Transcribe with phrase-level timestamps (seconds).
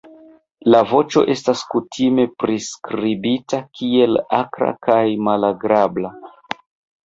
[0.75, 6.17] La voĉo estas kutime priskribita kiel akra kaj malagrabla.